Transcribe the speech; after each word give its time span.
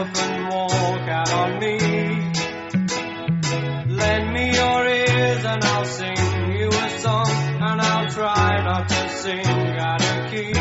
up 0.00 0.16
and 0.16 0.48
walk 0.48 1.08
out 1.08 1.32
on 1.32 1.58
me. 1.60 1.76
Lend 4.00 4.32
me 4.32 4.44
your 4.60 4.86
ears 4.86 5.44
and 5.44 5.62
I'll 5.62 5.84
sing 5.84 6.52
you 6.58 6.68
a 6.68 6.98
song, 7.00 7.28
and 7.28 7.80
I'll 7.82 8.08
try 8.08 8.62
not 8.64 8.88
to 8.88 9.08
sing 9.10 9.44
out 9.88 10.02
of 10.02 10.30
key. 10.30 10.54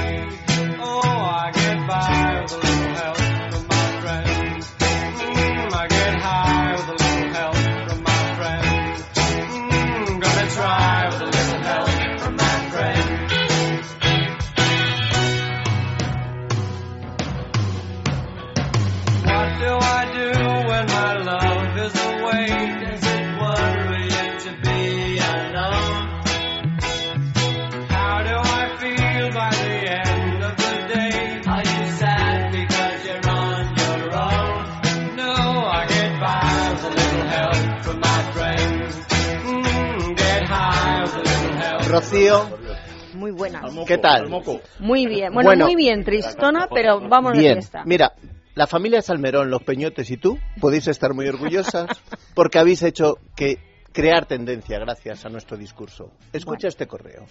Oh, 0.81 1.01
I 1.41 1.51
get 1.53 1.87
by 1.87 2.41
with 2.41 2.51
a 2.51 2.57
little 2.57 2.95
help 3.01 3.17
from 3.51 3.67
my 3.75 3.87
friends. 4.01 4.65
Mm, 4.79 5.73
I 5.73 5.87
get 5.87 6.13
high 6.27 6.71
with 6.75 6.89
a 6.89 6.97
little 7.03 7.29
help 7.39 7.55
from 7.87 8.03
my 8.03 8.23
friends. 8.39 8.97
Mm, 9.15 10.21
gonna 10.21 10.49
try 10.49 11.07
with 11.11 11.21
a 11.21 11.25
little 11.25 11.38
Rocío, 41.99 42.57
Muy 43.13 43.31
buena. 43.31 43.61
¿qué 43.87 43.97
tal? 43.97 44.29
Muy 44.79 45.05
bien. 45.07 45.33
Bueno, 45.33 45.49
Bueno. 45.49 45.65
muy 45.65 45.75
bien, 45.75 46.03
tristona, 46.03 46.67
pero 46.73 46.99
vamos 47.09 47.33
Bien, 47.33 47.55
fiesta. 47.55 47.83
mira, 47.85 48.13
la 48.55 48.67
familia 48.67 49.01
Salmerón, 49.01 49.49
los 49.49 49.63
Peñotes 49.63 50.09
y 50.11 50.17
tú 50.17 50.37
podéis 50.61 50.87
estar 50.87 51.13
muy 51.13 51.27
orgullosas 51.27 51.87
porque 52.35 52.59
habéis 52.59 52.83
hecho 52.83 53.17
que 53.35 53.57
crear 53.91 54.25
tendencia 54.25 54.77
gracias 54.79 55.25
a 55.25 55.29
nuestro 55.29 55.57
discurso. 55.57 56.11
Escucha 56.31 56.67
este 56.67 56.87
correo. 56.87 57.25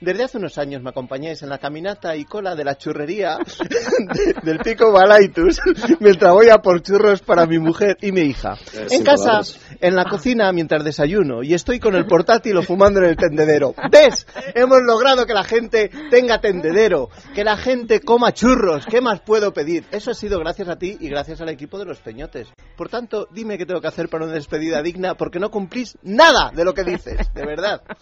Desde 0.00 0.24
hace 0.24 0.38
unos 0.38 0.56
años 0.58 0.82
me 0.82 0.90
acompañáis 0.90 1.42
en 1.42 1.48
la 1.50 1.58
caminata 1.58 2.16
y 2.16 2.24
cola 2.24 2.54
de 2.54 2.64
la 2.64 2.76
churrería 2.76 3.36
de- 3.38 4.34
del 4.42 4.58
Pico 4.60 4.90
Balaitus 4.92 5.60
mientras 6.00 6.32
voy 6.32 6.48
a 6.48 6.58
por 6.58 6.82
churros 6.82 7.20
para 7.22 7.46
mi 7.46 7.58
mujer 7.58 7.96
y 8.00 8.12
mi 8.12 8.22
hija. 8.22 8.56
En 8.90 9.04
casa, 9.04 9.40
en 9.80 9.94
la 9.94 10.04
cocina 10.04 10.50
mientras 10.52 10.84
desayuno 10.84 11.42
y 11.42 11.54
estoy 11.54 11.78
con 11.80 11.94
el 11.94 12.06
portátil 12.06 12.56
o 12.56 12.62
fumando 12.62 13.00
en 13.00 13.06
el 13.06 13.16
tendedero. 13.16 13.74
¿Ves? 13.90 14.26
Hemos 14.54 14.82
logrado 14.82 15.26
que 15.26 15.34
la 15.34 15.44
gente 15.44 15.90
tenga 16.10 16.40
tendedero, 16.40 17.10
que 17.34 17.44
la 17.44 17.56
gente 17.56 18.00
coma 18.00 18.32
churros. 18.32 18.86
¿Qué 18.86 19.00
más 19.00 19.20
puedo 19.20 19.52
pedir? 19.52 19.84
Eso 19.90 20.10
ha 20.10 20.14
sido 20.14 20.38
gracias 20.38 20.68
a 20.68 20.76
ti 20.76 20.96
y 20.98 21.08
gracias 21.08 21.40
al 21.40 21.48
equipo 21.50 21.78
de 21.78 21.84
los 21.84 21.98
Peñotes. 21.98 22.48
Por 22.80 22.88
tanto, 22.88 23.28
dime 23.30 23.58
qué 23.58 23.66
tengo 23.66 23.82
que 23.82 23.88
hacer 23.88 24.08
para 24.08 24.24
una 24.24 24.32
despedida 24.32 24.80
digna 24.80 25.14
porque 25.14 25.38
no 25.38 25.50
cumplís 25.50 25.98
nada 26.02 26.50
de 26.50 26.64
lo 26.64 26.72
que 26.72 26.82
dices, 26.82 27.30
de 27.34 27.44
verdad. 27.44 27.82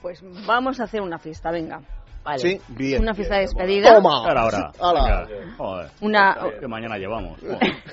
Pues 0.00 0.22
vamos 0.46 0.80
a 0.80 0.84
hacer 0.84 1.00
una 1.00 1.18
fiesta, 1.18 1.50
venga. 1.50 1.80
Vale. 2.24 2.38
Sí, 2.38 2.60
bien. 2.68 3.02
Una 3.02 3.12
fiesta 3.14 3.34
de 3.36 3.42
despedida. 3.42 3.94
Toma. 3.94 4.18
Ahora, 4.28 4.72
ahora. 4.80 5.28
Joder. 5.56 5.90
Una... 6.00 6.36
Que 6.58 6.66
mañana 6.66 6.96
llevamos. 6.96 7.38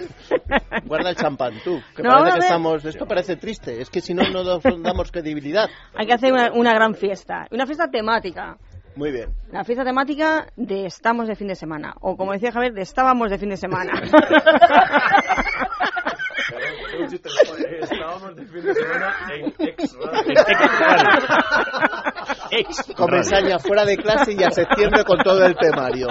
Guarda 0.86 1.10
el 1.10 1.16
champán 1.16 1.54
tú, 1.64 1.80
que 1.96 2.02
No, 2.02 2.12
parece 2.12 2.30
a 2.30 2.34
que 2.34 2.40
estamos... 2.40 2.86
Esto 2.86 3.06
parece 3.08 3.36
triste, 3.36 3.82
es 3.82 3.90
que 3.90 4.02
si 4.02 4.14
no, 4.14 4.24
no 4.30 4.44
nos 4.44 4.64
damos 4.64 5.12
credibilidad. 5.12 5.70
Hay 5.96 6.08
que 6.08 6.14
hacer 6.14 6.32
una, 6.32 6.52
una 6.54 6.74
gran 6.74 6.96
fiesta. 6.96 7.48
Una 7.52 7.66
fiesta 7.66 7.90
temática. 7.90 8.58
Muy 8.96 9.12
bien. 9.12 9.30
La 9.52 9.64
fiesta 9.66 9.84
temática 9.84 10.48
de 10.56 10.86
estamos 10.86 11.28
de 11.28 11.36
fin 11.36 11.48
de 11.48 11.56
semana. 11.56 11.94
O 12.00 12.16
como 12.16 12.32
decía 12.32 12.52
Javier, 12.52 12.74
de 12.74 12.82
estábamos 12.82 13.30
de 13.30 13.38
fin 13.38 13.50
de 13.50 13.58
semana. 13.58 13.92
Estábamos 17.04 18.36
de 18.36 18.46
fin 18.46 18.64
de 18.64 18.74
semana 18.74 19.14
en 19.34 19.54
ex 19.60 19.96
fuera 23.60 23.86
de 23.86 23.98
clase 23.98 24.34
y 24.34 24.44
a 24.44 24.52
septiembre 24.52 25.04
con 25.04 25.18
todo 25.20 25.46
el 25.46 25.56
temario. 25.56 26.08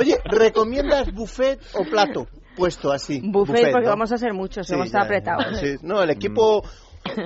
Oye, 0.00 0.18
¿recomiendas 0.24 1.12
buffet 1.12 1.60
o 1.74 1.84
plato? 1.84 2.26
Puesto 2.56 2.90
así. 2.92 3.20
Buffet, 3.24 3.70
porque 3.70 3.84
¿no? 3.86 3.90
vamos 3.92 4.12
a 4.12 4.18
ser 4.18 4.32
muchos, 4.34 4.66
Sí, 4.66 4.74
estar 4.74 5.02
ya, 5.02 5.04
apretados. 5.04 5.58
sí. 5.58 5.76
No, 5.82 6.02
el 6.02 6.10
equipo... 6.10 6.62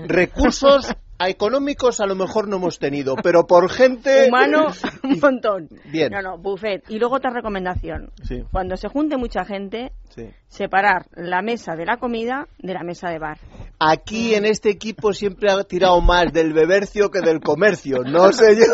Recursos 0.07 0.93
económicos 1.29 2.01
a 2.01 2.07
lo 2.07 2.15
mejor 2.15 2.49
no 2.49 2.57
hemos 2.57 2.79
tenido, 2.79 3.17
pero 3.17 3.47
por 3.47 3.71
gente... 3.71 4.27
Humano, 4.29 4.69
un 5.05 5.21
montón. 5.21 5.69
Bien. 5.91 6.11
No, 6.13 6.23
no, 6.23 6.39
buffet. 6.39 6.85
Y 6.89 6.99
luego 6.99 7.17
otra 7.17 7.31
recomendación. 7.31 8.11
Sí, 8.23 8.43
Cuando 8.51 8.77
se 8.77 8.89
junte 8.89 9.17
mucha 9.17 9.45
gente, 9.45 9.93
sí. 10.11 10.31
separar 10.49 11.07
la 11.15 11.43
mesa 11.43 11.75
de 11.77 11.87
la 11.87 11.97
comida 11.97 12.49
de 12.59 12.75
la 12.75 12.83
mesa 12.83 13.11
de 13.11 13.19
bar. 13.19 13.39
Aquí 13.79 14.35
en 14.35 14.45
este 14.45 14.71
equipo 14.71 15.13
siempre 15.13 15.51
ha 15.51 15.65
tirado 15.65 16.01
más 16.01 16.33
del 16.33 16.53
bebercio 16.53 17.11
que 17.11 17.21
del 17.21 17.41
comercio. 17.41 18.03
No 18.05 18.33
sé 18.33 18.57
yo. 18.57 18.65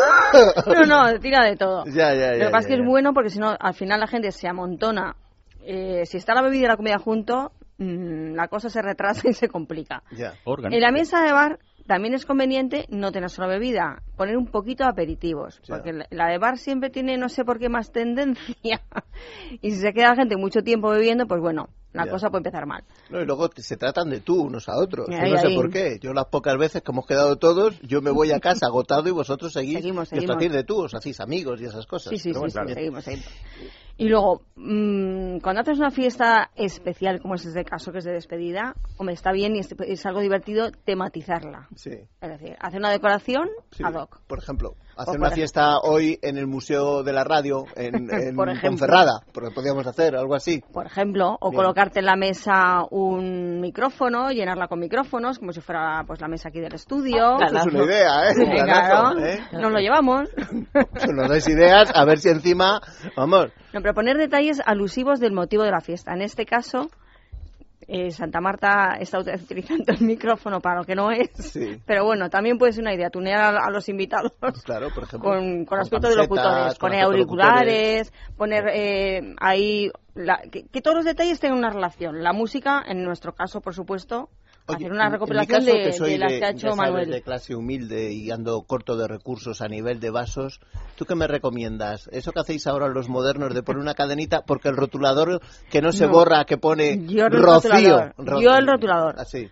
No, 0.67 0.85
no, 0.85 1.19
tira 1.19 1.43
de 1.45 1.55
todo. 1.55 1.83
Ya, 1.85 2.13
ya, 2.13 2.33
ya. 2.33 2.37
Lo 2.37 2.45
que 2.45 2.51
pasa 2.51 2.59
es 2.59 2.67
que 2.67 2.81
es 2.81 2.85
bueno 2.85 3.13
porque 3.13 3.29
si 3.29 3.39
no, 3.39 3.55
al 3.59 3.73
final 3.73 3.99
la 3.99 4.07
gente 4.07 4.31
se 4.31 4.47
amontona. 4.47 5.15
Eh, 5.65 6.05
si 6.05 6.17
está 6.17 6.33
la 6.33 6.41
bebida 6.41 6.65
y 6.65 6.67
la 6.67 6.77
comida 6.77 6.97
junto, 6.99 7.51
mm, 7.77 8.33
la 8.35 8.47
cosa 8.47 8.69
se 8.69 8.81
retrasa 8.81 9.29
y 9.29 9.33
se 9.33 9.49
complica. 9.49 10.03
Ya. 10.11 10.33
Órgano. 10.45 10.75
En 10.75 10.81
la 10.81 10.91
mesa 10.91 11.21
de 11.21 11.31
bar 11.31 11.59
también 11.89 12.13
es 12.13 12.23
conveniente 12.25 12.85
no 12.89 13.11
tener 13.11 13.31
solo 13.31 13.47
bebida, 13.47 14.03
poner 14.15 14.37
un 14.37 14.45
poquito 14.45 14.83
de 14.83 14.91
aperitivos, 14.91 15.59
porque 15.67 16.05
la- 16.11 16.27
de 16.27 16.37
bar 16.37 16.59
siempre 16.59 16.91
tiene 16.91 17.17
no 17.17 17.29
sé 17.29 17.43
por 17.43 17.57
qué 17.57 17.67
más 17.67 17.91
tendencia. 17.91 18.81
y 19.61 19.71
si 19.71 19.77
se 19.81 19.91
queda 19.91 20.09
la 20.09 20.15
gente 20.15 20.37
mucho 20.37 20.61
tiempo 20.61 20.89
bebiendo, 20.91 21.25
pues 21.25 21.41
bueno, 21.41 21.69
la 21.91 22.05
Ya. 22.05 22.11
cosa 22.11 22.29
puede 22.29 22.41
empezar 22.41 22.67
mal. 22.67 22.83
No, 23.09 23.19
y 23.19 23.25
luego 23.25 23.49
se 23.57 23.75
tratan 23.75 24.11
de 24.11 24.19
tú 24.19 24.39
unos 24.39 24.69
a 24.69 24.77
otros. 24.77 25.07
Yo 25.09 25.15
no 25.27 25.37
sé 25.39 25.47
ahí. 25.47 25.55
por 25.55 25.71
qué. 25.71 25.97
Yo 25.99 26.13
las 26.13 26.27
pocas 26.27 26.55
veces 26.59 26.83
que 26.83 26.91
hemos 26.91 27.07
quedado 27.07 27.37
todos, 27.37 27.81
yo 27.81 28.03
me 28.03 28.11
voy 28.11 28.31
a 28.31 28.39
casa 28.39 28.67
agotado 28.67 29.09
y 29.09 29.11
vosotros 29.11 29.51
seguís. 29.51 29.77
Seguimos, 29.77 29.97
y 29.97 30.01
os 30.03 30.09
seguimos. 30.09 30.35
tratáis 30.37 30.51
de 30.51 30.63
tú, 30.63 30.83
os 30.83 30.93
hacéis 30.93 31.19
amigos 31.19 31.59
y 31.59 31.65
esas 31.65 31.87
cosas. 31.87 32.11
Sí, 32.11 32.19
sí, 32.19 32.31
sí, 32.33 32.39
bueno, 32.39 32.49
sí, 32.67 32.73
seguimos, 32.75 33.03
seguimos. 33.03 33.27
Y 33.99 34.07
luego, 34.07 34.43
mm, 34.55 35.39
cuando 35.39 35.59
haces 35.59 35.77
una 35.77 35.91
fiesta 35.91 36.51
especial, 36.55 37.19
como 37.19 37.35
es 37.35 37.45
este 37.45 37.65
caso, 37.65 37.91
que 37.91 37.97
es 37.97 38.05
de 38.05 38.13
despedida, 38.13 38.73
hombre, 38.97 39.13
está 39.13 39.33
bien 39.33 39.57
y 39.57 39.59
es, 39.59 39.75
es 39.77 40.05
algo 40.05 40.21
divertido 40.21 40.71
tematizarla. 40.85 41.67
Sí, 41.75 41.91
Es 42.21 42.29
decir, 42.29 42.55
hacer 42.61 42.79
una 42.79 42.91
decoración 42.91 43.49
sí. 43.71 43.83
ad 43.83 43.95
hoc. 43.95 44.21
Por 44.25 44.39
ejemplo, 44.39 44.75
hacer 44.95 45.15
por 45.15 45.19
una 45.19 45.31
fiesta 45.31 45.79
hoy 45.79 46.17
en 46.21 46.37
el 46.37 46.47
Museo 46.47 47.03
de 47.03 47.11
la 47.11 47.25
Radio, 47.25 47.65
en, 47.75 48.09
en 48.13 48.35
Por. 48.37 48.49
Ponferrada, 48.61 49.19
porque 49.33 49.51
podríamos 49.51 49.85
hacer 49.85 50.15
algo 50.15 50.33
así. 50.33 50.63
Por 50.71 50.85
ejemplo, 50.85 51.37
o 51.41 51.49
Bien. 51.49 51.61
colocarte 51.61 51.99
en 51.99 52.05
la 52.05 52.15
mesa 52.15 52.85
un 52.91 53.59
micrófono, 53.59 54.31
llenarla 54.31 54.69
con 54.69 54.79
micrófonos, 54.79 55.39
como 55.39 55.51
si 55.51 55.59
fuera 55.59 56.05
pues 56.07 56.21
la 56.21 56.29
mesa 56.29 56.47
aquí 56.47 56.61
del 56.61 56.73
estudio. 56.73 57.37
Esto 57.37 57.57
es 57.57 57.65
una 57.65 57.83
idea, 57.83 58.29
¿eh? 58.29 58.33
Sí, 58.33 58.45
planazo, 58.45 59.15
claro, 59.15 59.25
¿eh? 59.25 59.39
nos 59.51 59.71
lo 59.73 59.79
llevamos. 59.79 60.29
Nos 61.13 61.27
dais 61.27 61.47
ideas, 61.49 61.91
a 61.93 62.05
ver 62.05 62.19
si 62.19 62.29
encima, 62.29 62.79
vamos, 63.17 63.51
No, 63.73 63.81
pero 63.81 63.93
poner 63.93 64.17
detalles 64.17 64.61
alusivos 64.65 65.19
del 65.19 65.31
motivo 65.33 65.63
de 65.63 65.71
la 65.71 65.81
fiesta. 65.81 66.13
En 66.13 66.21
este 66.21 66.45
caso, 66.45 66.89
eh, 67.87 68.11
Santa 68.11 68.39
Marta 68.41 68.97
está 68.99 69.19
utilizando 69.19 69.93
el 69.93 70.01
micrófono 70.01 70.59
para 70.59 70.79
lo 70.79 70.83
que 70.85 70.95
no 70.95 71.11
es. 71.11 71.29
Sí. 71.35 71.81
Pero 71.85 72.05
bueno, 72.05 72.29
también 72.29 72.57
puede 72.57 72.73
ser 72.73 72.81
una 72.83 72.93
idea, 72.93 73.09
tunear 73.09 73.55
a, 73.55 73.65
a 73.65 73.69
los 73.71 73.87
invitados. 73.89 74.31
claro, 74.63 74.89
por 74.93 75.03
ejemplo. 75.05 75.29
Con, 75.29 75.65
con 75.65 75.79
aspecto 75.79 76.09
de 76.09 76.15
locutores, 76.15 76.77
con 76.77 76.89
poner 76.89 77.03
locutores. 77.03 77.15
auriculares, 77.47 78.13
poner 78.37 78.65
eh, 78.73 79.35
ahí. 79.39 79.91
la- 80.15 80.41
que, 80.51 80.65
que 80.67 80.81
todos 80.81 80.97
los 80.97 81.05
detalles 81.05 81.39
tengan 81.39 81.57
una 81.59 81.69
relación. 81.69 82.21
La 82.23 82.33
música, 82.33 82.83
en 82.87 83.03
nuestro 83.03 83.33
caso, 83.33 83.61
por 83.61 83.73
supuesto, 83.73 84.29
Oye, 84.69 84.85
hacer 84.85 84.91
una 84.91 85.09
recopilación 85.09 85.65
de, 85.65 85.71
que 85.83 85.93
soy 85.93 86.11
de 86.11 86.17
las 86.19 86.31
de- 86.31 86.39
que 86.39 86.45
ha 86.45 86.49
hecho 86.51 86.61
sabes, 86.71 86.77
Manuel. 86.77 87.09
de 87.11 87.21
clase 87.21 87.55
humilde 87.55 88.11
y 88.13 88.31
ando 88.31 88.61
corto 88.63 88.95
de 88.97 89.07
recursos 89.07 89.61
a 89.61 89.67
nivel 89.67 89.99
de 89.99 90.09
vasos, 90.09 90.59
¿tú 90.95 91.05
qué 91.05 91.15
me 91.15 91.27
recomiendas? 91.27 92.07
Eso 92.11 92.31
que 92.31 92.39
hacéis 92.39 92.67
ahora 92.67 92.87
los 92.87 93.09
modernos 93.09 93.53
de 93.53 93.63
poner 93.63 93.81
una 93.81 93.93
cadenita, 93.95 94.41
porque 94.41 94.69
el 94.69 94.77
rotulador 94.77 95.41
que 95.69 95.81
no 95.81 95.91
se 95.91 96.05
No. 96.05 96.11
borra, 96.13 96.45
que 96.45 96.57
pone 96.57 97.05
Yo 97.07 97.25
el 97.25 97.31
Rocío. 97.31 97.71
rotulador. 97.71 98.13
Ro- 98.17 98.41
Yo 98.41 98.55
el 98.55 98.67
rotulador. 98.67 99.15
Así. 99.19 99.49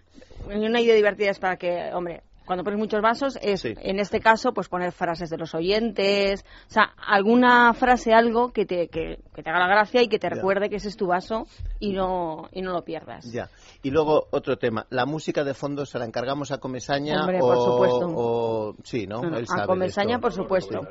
Y 0.49 0.65
una 0.65 0.79
idea 0.79 0.95
divertida 0.95 1.31
es 1.31 1.39
para 1.39 1.57
que, 1.57 1.91
hombre, 1.93 2.21
cuando 2.47 2.63
pones 2.63 2.79
muchos 2.79 3.01
vasos, 3.01 3.37
es 3.43 3.61
Sí. 3.61 3.73
en 3.77 3.99
este 3.99 4.19
caso, 4.19 4.53
pues 4.53 4.67
poner 4.69 4.91
frases 4.91 5.29
de 5.29 5.37
los 5.37 5.53
oyentes, 5.53 6.43
o 6.67 6.71
sea, 6.71 6.93
alguna 7.05 7.73
frase, 7.75 8.13
algo 8.13 8.51
que 8.51 8.65
te, 8.65 8.87
que, 8.87 9.19
que 9.35 9.43
te 9.43 9.49
haga 9.49 9.59
la 9.59 9.67
gracia 9.67 10.01
y 10.01 10.07
que 10.07 10.17
te 10.17 10.27
Ya. 10.29 10.35
recuerde 10.35 10.69
que 10.69 10.77
ese 10.77 10.87
es 10.87 10.97
tu 10.97 11.07
vaso 11.07 11.45
y 11.79 11.91
no, 11.93 12.47
y 12.51 12.61
no 12.61 12.71
lo 12.71 12.83
pierdas. 12.83 13.31
Ya. 13.31 13.49
Y 13.83 13.91
luego 13.91 14.27
otro 14.31 14.57
tema, 14.57 14.87
la 14.89 15.05
música 15.05 15.43
de 15.43 15.53
fondo 15.53 15.85
se 15.85 15.99
la 15.99 16.05
encargamos 16.05 16.51
a 16.51 16.57
Comesaña 16.57 17.19
Hombre, 17.21 17.39
o, 17.41 17.47
por 17.47 17.57
supuesto. 17.57 18.07
o- 18.15 18.75
sí, 18.83 19.05
¿no? 19.05 19.21
No, 19.21 19.29
no, 19.29 19.37
Él 19.37 19.43
a 19.43 19.47
sabe 19.47 19.67
Comesaña, 19.67 20.15
esto. 20.15 20.21
por 20.21 20.33
supuesto. 20.33 20.81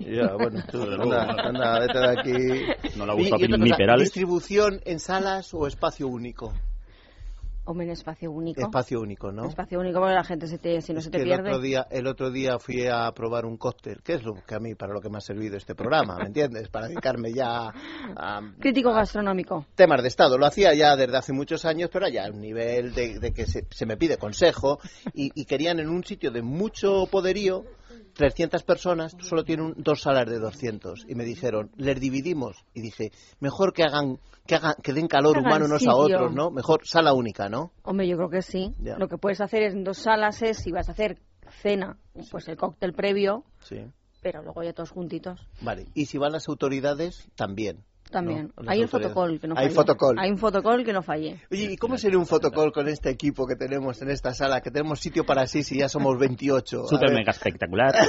Ya, 0.00 0.34
bueno, 0.34 0.60
tú, 0.70 0.82
anda, 0.82 1.78
vete 1.78 1.98
de 1.98 2.10
aquí. 2.10 2.96
No 2.98 3.16
Y- 3.16 3.28
y 3.28 3.48
ni 3.48 3.70
cosa, 3.70 3.76
Perales. 3.76 4.04
¿Distribución 4.06 4.80
en 4.84 4.98
salas 4.98 5.54
o 5.54 5.68
espacio 5.68 6.08
único? 6.08 6.52
Hombre, 7.66 7.86
en 7.86 7.92
espacio 7.92 8.30
único. 8.30 8.60
Espacio 8.60 9.00
único, 9.00 9.32
¿no? 9.32 9.46
Espacio 9.46 9.80
único 9.80 9.98
porque 9.98 10.14
la 10.14 10.24
gente 10.24 10.46
se 10.46 10.58
te, 10.58 10.80
si 10.82 10.92
no 10.92 10.98
Es 10.98 11.04
se 11.06 11.10
te 11.10 11.22
pierde. 11.22 11.48
El 11.48 11.54
otro, 11.54 11.60
día, 11.60 11.86
el 11.90 12.06
otro 12.06 12.30
día 12.30 12.58
fui 12.58 12.86
a 12.86 13.10
probar 13.12 13.46
un 13.46 13.56
cóctel, 13.56 14.02
que 14.02 14.14
es 14.14 14.24
lo 14.24 14.34
que 14.34 14.54
a 14.54 14.60
mí, 14.60 14.74
para 14.74 14.92
lo 14.92 15.00
que 15.00 15.08
me 15.08 15.16
ha 15.16 15.20
servido 15.20 15.56
este 15.56 15.74
programa, 15.74 16.16
¿me 16.18 16.26
entiendes? 16.26 16.68
Para 16.68 16.88
dedicarme 16.88 17.32
ya 17.32 17.72
a, 18.16 18.40
Crítico 18.60 18.92
gastronómico. 18.92 19.66
temas 19.74 20.02
de 20.02 20.08
Estado. 20.08 20.36
Lo 20.36 20.46
hacía 20.46 20.74
ya 20.74 20.94
desde 20.96 21.16
hace 21.16 21.32
muchos 21.32 21.64
años, 21.64 21.88
pero 21.92 22.06
ya 22.08 22.26
a 22.26 22.30
un 22.30 22.40
nivel 22.40 22.94
de, 22.94 23.18
de 23.18 23.32
que 23.32 23.46
se, 23.46 23.66
se 23.70 23.86
me 23.86 23.96
pide 23.96 24.18
consejo 24.18 24.78
y, 25.14 25.30
y 25.34 25.46
querían 25.46 25.78
en 25.80 25.88
un 25.88 26.04
sitio 26.04 26.30
de 26.30 26.42
mucho 26.42 27.06
poderío 27.10 27.64
300 28.14 28.62
personas, 28.62 29.16
solo 29.20 29.44
tienen 29.44 29.74
dos 29.76 30.02
salas 30.02 30.26
de 30.26 30.38
200 30.38 31.06
y 31.08 31.14
me 31.14 31.24
dijeron, 31.24 31.70
les 31.76 31.98
dividimos 32.00 32.64
y 32.74 32.80
dije, 32.80 33.10
mejor 33.40 33.72
que 33.72 33.82
hagan 33.82 34.18
que 34.46 34.56
hagan 34.56 34.74
que 34.82 34.92
den 34.92 35.08
calor 35.08 35.38
hagan 35.38 35.46
humano 35.46 35.64
unos 35.66 35.86
a 35.86 35.94
otros, 35.94 36.32
¿no? 36.32 36.50
Mejor 36.50 36.80
sala 36.84 37.14
única, 37.14 37.48
¿no? 37.48 37.72
Hombre, 37.82 38.06
yo 38.06 38.16
creo 38.16 38.28
que 38.28 38.42
sí. 38.42 38.74
Ya. 38.78 38.96
Lo 38.98 39.08
que 39.08 39.16
puedes 39.18 39.40
hacer 39.40 39.62
es 39.62 39.72
en 39.74 39.84
dos 39.84 39.98
salas 39.98 40.42
es, 40.42 40.58
si 40.58 40.70
vas 40.70 40.88
a 40.88 40.92
hacer 40.92 41.18
cena, 41.62 41.98
pues 42.30 42.48
el 42.48 42.56
cóctel 42.56 42.92
previo, 42.92 43.44
Sí. 43.60 43.86
pero 44.22 44.42
luego 44.42 44.62
ya 44.62 44.72
todos 44.72 44.90
juntitos. 44.90 45.40
Vale. 45.62 45.86
Y 45.94 46.06
si 46.06 46.18
van 46.18 46.32
las 46.32 46.48
autoridades, 46.48 47.28
también. 47.36 47.84
También. 48.10 48.52
Hay 48.68 48.78
el 48.78 48.84
autoridades. 48.84 48.90
fotocall 49.14 49.40
que 49.40 49.48
no 49.48 49.54
Hay 49.56 49.64
falle. 49.66 49.74
fotocall. 49.74 50.18
Hay 50.20 50.30
un 50.30 50.38
fotocall 50.38 50.84
que 50.84 50.92
no 50.92 51.02
falle. 51.02 51.40
Oye, 51.50 51.72
¿y 51.72 51.76
cómo 51.76 51.96
sería 51.98 52.18
un 52.18 52.26
fotocall 52.26 52.70
con 52.72 52.86
este 52.88 53.10
equipo 53.10 53.44
que 53.46 53.56
tenemos 53.56 54.00
en 54.02 54.10
esta 54.10 54.32
sala? 54.34 54.60
Que 54.60 54.70
tenemos 54.70 55.00
sitio 55.00 55.24
para 55.24 55.46
sí 55.48 55.62
si 55.64 55.78
ya 55.78 55.88
somos 55.88 56.16
28. 56.18 56.84
A 56.84 56.86
Súper 56.88 57.12
mega 57.12 57.32
espectacular. 57.32 57.92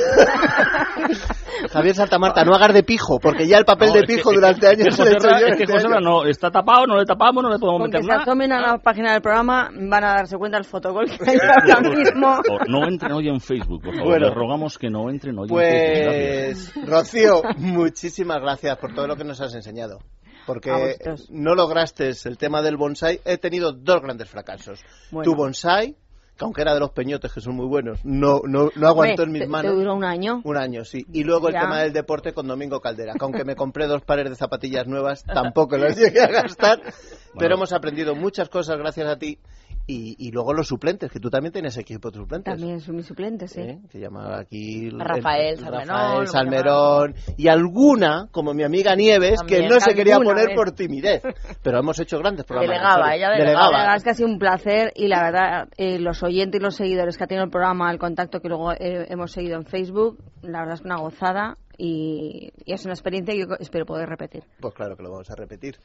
Javier 1.72 1.96
Santamarta, 1.96 2.44
no 2.44 2.54
hagas 2.54 2.74
de 2.74 2.84
pijo, 2.84 3.20
porque 3.20 3.48
ya 3.48 3.58
el 3.58 3.66
papel 3.66 3.90
No, 3.90 3.94
de 3.96 4.04
pijo 4.04 4.30
es 4.30 4.36
que- 4.36 4.36
durante 4.36 4.72
es 4.72 4.78
que 4.78 4.84
años 4.84 4.98
yo 4.98 5.04
Es 5.06 5.58
que 5.58 5.64
este 5.64 5.74
Joserra 5.74 5.98
año. 5.98 6.06
no 6.06 6.26
está 6.26 6.52
tapado, 6.52 6.86
no 6.86 6.98
le 6.98 7.06
tapamos, 7.06 7.44
no 7.44 7.50
le 7.50 7.58
podemos 7.60 7.82
Con 7.82 7.92
que 7.92 7.98
meter 7.98 8.04
se 8.04 8.10
nada. 8.10 8.22
asomen 8.24 8.52
a 8.52 8.62
la 8.62 8.78
página 8.78 9.14
del 9.14 9.22
programa 9.22 9.70
van 9.74 10.04
a 10.04 10.08
darse 10.16 10.38
cuenta 10.38 10.58
del 10.58 10.66
fotocall 10.66 11.06
que 11.06 11.30
hay 11.30 11.38
ahora 11.40 11.90
mismo. 11.90 12.38
No 12.68 12.88
entren 12.88 13.12
hoy 13.14 13.30
en 13.30 13.40
Facebook, 13.40 13.82
por 13.84 13.94
favor. 13.96 14.10
Bueno. 14.10 14.26
Les 14.28 14.36
rogamos 14.36 14.78
que 14.78 14.90
no 14.90 15.10
entren 15.10 15.38
hoy 15.40 15.48
en 15.50 15.56
Facebook. 15.58 16.76
Pues, 16.76 16.88
Rocío, 16.88 17.42
muchísimas 17.58 18.40
gracias 18.42 18.78
por 18.78 18.94
todo 18.94 19.08
lo 19.08 19.16
que 19.16 19.24
nos 19.24 19.40
has 19.42 19.54
enseñado. 19.56 19.85
Porque 20.46 20.98
no 21.30 21.56
lograste 21.56 22.12
el 22.26 22.38
tema 22.38 22.62
del 22.62 22.78
bonsai. 22.78 23.20
He 23.26 23.38
tenido 23.38 23.72
dos 23.72 24.02
grandes 24.02 24.30
fracasos. 24.30 24.80
Bueno. 25.10 25.32
Tu 25.32 25.36
bonsai, 25.36 25.96
que 26.38 26.44
aunque 26.44 26.62
era 26.62 26.74
de 26.74 26.80
los 26.80 26.92
peñotes, 26.92 27.34
que 27.34 27.42
son 27.42 27.56
muy 27.56 27.66
buenos, 27.66 28.04
no, 28.04 28.42
no, 28.44 28.70
no 28.76 28.88
aguantó 28.88 29.24
en 29.24 29.32
mis 29.32 29.48
manos. 29.48 29.72
Te 29.72 29.78
duró 29.78 29.96
un 29.96 30.04
año. 30.04 30.42
Un 30.44 30.58
año, 30.58 30.86
sí. 30.86 31.06
Y 31.12 31.24
luego 31.24 31.48
el 31.48 31.56
tema 31.56 31.82
del 31.82 31.94
deporte 31.94 32.34
con 32.34 32.48
Domingo 32.48 32.80
Caldera, 32.80 33.14
que 33.14 33.24
aunque 33.24 33.44
me 33.44 33.56
compré 33.56 33.88
dos 33.88 34.04
pares 34.04 34.30
de 34.30 34.36
zapatillas 34.36 34.86
nuevas, 34.86 35.24
tampoco 35.24 35.78
las 35.78 35.98
llegué 35.98 36.22
a 36.22 36.28
gastar. 36.28 36.82
Pero 37.40 37.56
hemos 37.56 37.74
aprendido 37.74 38.16
muchas 38.16 38.50
cosas 38.50 38.78
gracias 38.78 39.08
a 39.08 39.18
ti. 39.18 39.40
Y, 39.88 40.16
y 40.18 40.32
luego 40.32 40.52
los 40.54 40.68
suplentes, 40.68 41.12
que 41.12 41.20
tú 41.20 41.30
también 41.30 41.54
tienes 41.54 41.78
equipo 41.78 42.10
de 42.10 42.18
suplentes. 42.18 42.54
También 42.58 42.80
son 42.80 42.96
mis 42.96 43.06
suplentes, 43.06 43.52
sí. 43.52 43.62
¿eh? 43.62 43.80
que 43.92 44.00
llama 44.00 44.40
aquí 44.40 44.88
el- 44.88 45.00
Rafael 45.00 45.54
el- 45.54 45.60
Salmerón, 45.60 45.88
Rafael 45.88 46.28
Salmerón 46.28 47.16
y 47.38 47.48
alguna 47.50 48.28
como 48.32 48.54
mi 48.56 48.64
amiga 48.64 48.96
Nieves 48.96 49.42
que 49.44 49.58
También. 49.58 49.70
no 49.70 49.80
se 49.80 49.94
quería 49.94 50.18
poner 50.18 50.48
vez. 50.48 50.56
por 50.56 50.72
timidez 50.72 51.22
pero 51.62 51.80
hemos 51.80 52.00
hecho 52.00 52.18
grandes 52.18 52.46
programas 52.46 52.70
Delegaba, 52.78 53.16
ella 53.16 53.30
delegaba. 53.30 53.72
La 53.72 53.78
verdad 53.80 53.96
es 53.98 54.04
que 54.04 54.10
ha 54.10 54.14
sido 54.16 54.30
un 54.30 54.40
placer 54.40 54.92
y 54.96 55.08
la 55.08 55.22
verdad, 55.24 55.68
eh, 55.78 56.00
los 56.00 56.24
oyentes 56.24 56.60
y 56.60 56.64
los 56.64 56.76
seguidores 56.76 57.16
que 57.18 57.24
ha 57.24 57.28
tenido 57.28 57.46
el 57.46 57.52
programa, 57.52 57.92
el 57.92 58.00
contacto 58.00 58.40
que 58.40 58.50
luego 58.50 58.72
eh, 58.74 59.06
hemos 59.10 59.32
seguido 59.32 59.56
en 59.56 59.66
Facebook, 59.66 60.18
la 60.42 60.60
verdad 60.62 60.74
es 60.76 60.82
que 60.82 60.88
una 60.88 60.98
gozada 60.98 61.58
y, 61.78 62.52
y 62.66 62.74
es 62.74 62.84
una 62.86 62.94
experiencia 62.94 63.34
que 63.34 63.42
yo 63.42 63.48
espero 63.60 63.86
poder 63.86 64.08
repetir. 64.10 64.44
pues 64.60 64.74
claro 64.74 64.96
que 64.96 65.04
lo 65.04 65.12
vamos 65.12 65.30
a 65.30 65.36
repetir 65.36 65.78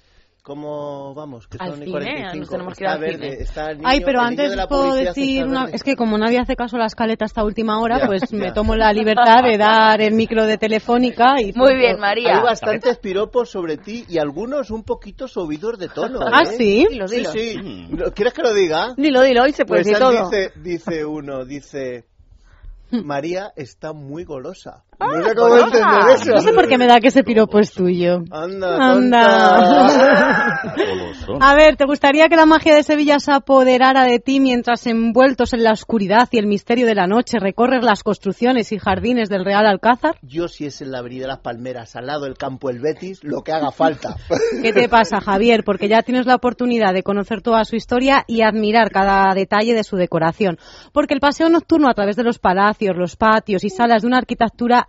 ¿Cómo 0.42 1.12
vamos? 1.14 1.46
Que 1.48 1.58
Al 1.60 1.72
son 1.72 1.82
y 1.82 1.84
cine, 1.84 1.92
45. 1.98 2.36
nos 2.38 2.48
tenemos 2.48 2.74
que 2.78 2.84
ir 2.84 2.88
al 2.88 2.98
verde, 2.98 3.30
cine. 3.30 3.42
está 3.42 3.70
el 3.72 3.76
niño- 3.76 3.88
Ay, 3.90 4.00
pero 4.02 4.20
el 4.20 4.26
antes 4.26 4.56
de 4.56 4.66
puedo 4.68 4.94
decir 4.94 5.44
una... 5.44 5.64
Es 5.66 5.82
que 5.82 5.96
como 5.96 6.16
nadie 6.16 6.38
hace 6.38 6.56
caso 6.56 6.76
a 6.76 6.78
la 6.78 6.86
escaleta 6.86 7.26
hasta 7.26 7.44
última 7.44 7.78
hora, 7.78 7.98
Ya, 7.98 8.06
pues 8.06 8.22
ya. 8.30 8.38
me 8.38 8.50
tomo 8.50 8.74
la 8.74 8.90
libertad 8.94 9.42
de 9.44 9.58
dar 9.58 10.00
el 10.00 10.14
micro 10.14 10.46
de 10.46 10.56
Telefónica 10.56 11.42
y... 11.42 11.52
Muy 11.52 11.76
bien, 11.76 12.00
María. 12.00 12.38
Hay 12.38 12.42
bastantes 12.42 12.96
piropos 12.96 13.50
sobre 13.50 13.76
ti 13.76 14.06
y 14.08 14.16
algunos 14.16 14.70
un 14.70 14.82
poquito 14.82 15.28
subidos 15.28 15.78
de 15.78 15.88
tono. 15.88 16.20
¿Ah, 16.22 16.40
¿eh? 16.44 16.56
sí? 16.56 16.86
Dilo, 16.88 17.06
Sí, 17.06 17.16
dilo. 17.16 17.32
sí. 17.32 17.58
Mm. 17.62 17.96
¿Quieres 18.14 18.32
que 18.32 18.40
lo 18.42 18.54
diga? 18.54 18.94
Dilo, 18.96 19.20
dilo, 19.20 19.42
hoy 19.42 19.52
se 19.52 19.66
puede 19.66 19.82
Pues 19.82 19.88
decir 19.88 19.98
todo. 20.02 20.30
dice, 20.30 20.52
dice 20.56 21.04
uno, 21.04 21.44
dice, 21.44 22.06
María 22.90 23.52
está 23.56 23.92
muy 23.92 24.24
golosa. 24.24 24.84
Ah, 25.00 25.06
No 25.16 25.22
sé 25.28 25.34
cómo 25.34 25.48
golosa. 25.48 25.66
entender 25.66 26.14
eso. 26.14 26.32
No 26.32 26.40
sé 26.40 26.52
por 26.52 26.68
qué 26.68 26.78
me 26.78 26.86
da 26.86 27.00
que 27.00 27.08
ese 27.08 27.24
piropo 27.24 27.58
es 27.58 27.72
tuyo. 27.72 28.22
Anda, 28.30 28.76
Anda. 28.76 30.60
A 31.40 31.54
ver, 31.54 31.76
¿te 31.76 31.84
gustaría 31.86 32.28
que 32.28 32.36
la 32.36 32.46
magia 32.46 32.74
de 32.74 32.82
Sevilla 32.82 33.18
se 33.18 33.32
apoderara 33.32 34.04
de 34.04 34.18
ti 34.18 34.40
mientras 34.40 34.86
envueltos 34.86 35.54
en 35.54 35.64
la 35.64 35.72
oscuridad 35.72 36.28
y 36.30 36.38
el 36.38 36.46
misterio 36.46 36.86
de 36.86 36.94
la 36.94 37.06
noche 37.06 37.38
recorres 37.38 37.82
las 37.82 38.02
construcciones 38.02 38.72
y 38.72 38.78
jardines 38.78 39.28
del 39.28 39.44
Real 39.44 39.66
Alcázar? 39.66 40.16
Yo 40.22 40.48
si 40.48 40.66
es 40.66 40.82
en 40.82 40.90
la 40.90 40.98
avenida 40.98 41.26
Las 41.26 41.38
Palmeras, 41.38 41.96
al 41.96 42.06
lado 42.06 42.24
del 42.24 42.36
campo 42.36 42.68
El 42.70 42.80
Betis, 42.80 43.24
lo 43.24 43.42
que 43.42 43.52
haga 43.52 43.70
falta. 43.70 44.16
¿Qué 44.62 44.72
te 44.72 44.88
pasa, 44.88 45.20
Javier? 45.20 45.64
Porque 45.64 45.88
ya 45.88 46.02
tienes 46.02 46.26
la 46.26 46.34
oportunidad 46.34 46.92
de 46.92 47.02
conocer 47.02 47.40
toda 47.42 47.64
su 47.64 47.76
historia 47.76 48.24
y 48.26 48.42
admirar 48.42 48.90
cada 48.90 49.32
detalle 49.34 49.74
de 49.74 49.84
su 49.84 49.96
decoración. 49.96 50.58
Porque 50.92 51.14
el 51.14 51.20
paseo 51.20 51.48
nocturno 51.48 51.88
a 51.88 51.94
través 51.94 52.16
de 52.16 52.24
los 52.24 52.38
palacios, 52.38 52.96
los 52.96 53.16
patios 53.16 53.64
y 53.64 53.70
salas 53.70 54.02
de 54.02 54.08
una 54.08 54.18
arquitectura 54.18 54.88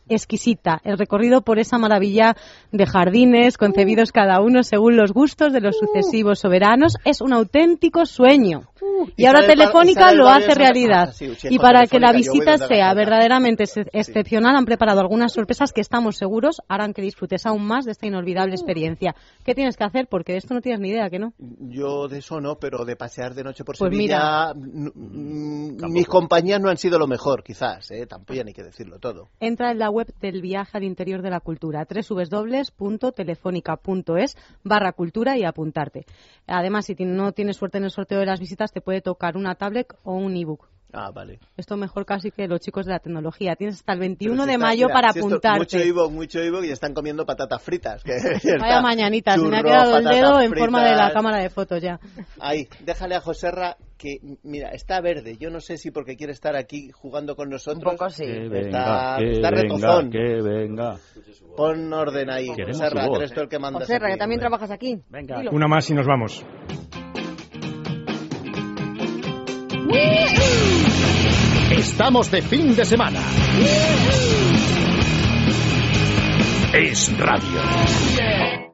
exquisita, 0.15 0.79
el 0.83 0.97
recorrido 0.97 1.41
por 1.41 1.59
esa 1.59 1.77
maravilla 1.77 2.35
de 2.71 2.85
jardines 2.85 3.57
concebidos 3.57 4.11
cada 4.11 4.41
uno 4.41 4.63
según 4.63 4.97
los 4.97 5.11
gustos 5.13 5.53
de 5.53 5.61
los 5.61 5.77
sucesivos 5.77 6.39
soberanos, 6.39 6.95
es 7.05 7.21
un 7.21 7.33
auténtico 7.33 8.05
sueño. 8.05 8.63
Y, 9.15 9.23
Y 9.23 9.25
ahora 9.27 9.45
Telefónica 9.45 10.11
lo 10.13 10.27
hace 10.27 10.55
realidad. 10.55 11.09
Ah, 11.09 11.13
sí, 11.13 11.33
sí, 11.35 11.47
y 11.51 11.59
para 11.59 11.85
que 11.85 11.99
la 11.99 12.11
visita 12.11 12.57
sea 12.57 12.93
verdaderamente 12.93 13.63
ex- 13.63 13.87
excepcional, 13.93 14.55
han 14.55 14.65
preparado 14.65 14.99
algunas 15.01 15.33
sorpresas 15.33 15.71
que 15.71 15.81
estamos 15.81 16.17
seguros 16.17 16.61
harán 16.67 16.93
que 16.93 17.01
disfrutes 17.01 17.45
aún 17.45 17.63
más 17.65 17.85
de 17.85 17.91
esta 17.91 18.07
inolvidable 18.07 18.53
experiencia. 18.55 19.15
¿Qué 19.45 19.53
tienes 19.53 19.77
que 19.77 19.83
hacer? 19.83 20.07
Porque 20.09 20.31
de 20.33 20.39
esto 20.39 20.53
no 20.53 20.61
tienes 20.61 20.81
ni 20.81 20.89
idea, 20.89 21.09
¿que 21.09 21.19
no? 21.19 21.33
Yo 21.37 22.07
de 22.07 22.19
eso 22.19 22.41
no, 22.41 22.55
pero 22.55 22.83
de 22.85 22.95
pasear 22.95 23.33
de 23.35 23.43
noche 23.43 23.63
por 23.63 23.77
Pues 23.77 23.91
Sevilla, 23.91 24.53
mm, 24.55 24.89
mm, 24.95 25.91
mis 25.91 26.07
compañías 26.07 26.59
no 26.59 26.69
han 26.69 26.77
sido 26.77 26.97
lo 26.97 27.07
mejor, 27.07 27.43
quizás, 27.43 27.89
¿eh? 27.91 28.05
tampoco 28.07 28.33
ya 28.33 28.43
ni 28.43 28.53
que 28.53 28.63
decirlo 28.63 28.97
todo. 28.99 29.29
Entra 29.39 29.71
en 29.71 29.79
la 29.79 29.89
web 29.89 30.00
del 30.19 30.41
viaje 30.41 30.77
al 30.77 30.83
interior 30.83 31.21
de 31.21 31.29
la 31.29 31.39
cultura, 31.39 31.85
www.telefónica.es 31.89 34.37
barra 34.63 34.91
cultura 34.93 35.37
y 35.37 35.43
apuntarte. 35.43 36.05
Además, 36.47 36.85
si 36.85 36.95
no 36.99 37.31
tienes 37.31 37.57
suerte 37.57 37.77
en 37.77 37.85
el 37.85 37.91
sorteo 37.91 38.19
de 38.19 38.25
las 38.25 38.39
visitas, 38.39 38.71
te 38.71 38.81
puede 38.81 39.01
tocar 39.01 39.37
una 39.37 39.55
tablet 39.55 39.87
o 40.03 40.13
un 40.15 40.35
ebook. 40.35 40.67
Ah, 40.93 41.09
vale. 41.09 41.39
Esto 41.55 41.77
mejor 41.77 42.05
casi 42.05 42.31
que 42.31 42.49
los 42.49 42.59
chicos 42.59 42.85
de 42.85 42.91
la 42.91 42.99
tecnología. 42.99 43.55
Tienes 43.55 43.75
hasta 43.77 43.93
el 43.93 43.99
Pero 43.99 44.09
21 44.09 44.43
si 44.43 44.47
de 44.47 44.53
está- 44.55 44.65
mayo 44.65 44.87
mira, 44.87 44.93
para 44.93 45.13
si 45.13 45.19
apuntarte. 45.19 45.59
Mucho 45.59 45.79
Ivo, 45.79 46.09
mucho 46.09 46.43
Ivo 46.43 46.61
y 46.65 46.69
están 46.69 46.93
comiendo 46.93 47.25
patatas 47.25 47.61
fritas. 47.63 48.03
que 48.03 48.17
ya 48.43 48.57
Vaya 48.59 48.81
mañanitas, 48.81 49.39
se 49.39 49.47
me 49.47 49.57
ha 49.57 49.63
quedado 49.63 49.97
el 49.99 50.03
dedo 50.03 50.41
en 50.41 50.53
forma 50.53 50.83
de 50.83 50.95
la 50.97 51.13
cámara 51.13 51.37
de 51.37 51.49
fotos 51.49 51.81
ya. 51.81 51.97
Ahí, 52.41 52.67
déjale 52.83 53.15
a 53.15 53.21
Joserra 53.21 53.77
que, 54.01 54.17
mira, 54.43 54.69
está 54.69 54.99
verde. 54.99 55.37
Yo 55.39 55.51
no 55.51 55.59
sé 55.59 55.77
si 55.77 55.91
porque 55.91 56.17
quiere 56.17 56.33
estar 56.33 56.55
aquí 56.55 56.89
jugando 56.91 57.35
con 57.35 57.47
Un 57.47 57.51
nosotros. 57.51 57.93
poco 57.93 58.09
sí. 58.09 58.25
Que 58.25 58.45
Está- 58.45 59.17
venga, 59.17 59.17
que 59.19 59.31
está 59.31 59.49
venga, 59.51 59.61
retozón. 59.61 60.09
que 60.11 60.41
venga. 60.41 60.97
Pon 61.55 61.93
orden 61.93 62.29
ahí, 62.31 62.47
voz. 62.47 62.55
que 62.55 62.61
eres 62.63 63.33
tú 63.33 63.41
el 63.41 63.47
que 63.49 63.59
mandas 63.59 63.89
aquí, 63.89 64.05
que 64.11 64.17
también 64.17 64.39
trabajas 64.39 64.71
aquí. 64.71 64.99
Venga. 65.09 65.37
Dilo. 65.37 65.51
Una 65.51 65.67
más 65.67 65.87
y 65.89 65.93
nos 65.93 66.07
vamos. 66.07 66.43
Estamos 71.71 72.29
de 72.31 72.41
fin 72.41 72.75
de 72.75 72.85
semana. 72.85 73.19
Es 76.73 77.17
radio. 77.17 77.61